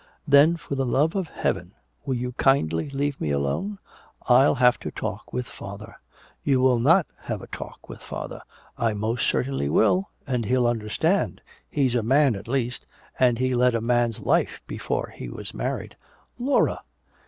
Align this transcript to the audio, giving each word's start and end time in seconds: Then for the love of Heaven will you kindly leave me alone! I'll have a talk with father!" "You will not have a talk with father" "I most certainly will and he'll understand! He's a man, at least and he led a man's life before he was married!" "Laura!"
Then 0.27 0.57
for 0.57 0.73
the 0.73 0.83
love 0.83 1.13
of 1.13 1.27
Heaven 1.27 1.75
will 2.07 2.15
you 2.15 2.31
kindly 2.31 2.89
leave 2.89 3.21
me 3.21 3.29
alone! 3.29 3.77
I'll 4.27 4.55
have 4.55 4.79
a 4.83 4.89
talk 4.89 5.31
with 5.31 5.45
father!" 5.45 5.95
"You 6.43 6.59
will 6.59 6.79
not 6.79 7.05
have 7.19 7.39
a 7.43 7.45
talk 7.45 7.87
with 7.87 8.01
father" 8.01 8.41
"I 8.79 8.95
most 8.95 9.27
certainly 9.29 9.69
will 9.69 10.09
and 10.25 10.45
he'll 10.45 10.65
understand! 10.65 11.39
He's 11.69 11.93
a 11.93 12.01
man, 12.01 12.33
at 12.35 12.47
least 12.47 12.87
and 13.19 13.37
he 13.37 13.53
led 13.53 13.75
a 13.75 13.79
man's 13.79 14.21
life 14.21 14.59
before 14.65 15.09
he 15.15 15.29
was 15.29 15.53
married!" 15.53 15.95
"Laura!" 16.39 16.81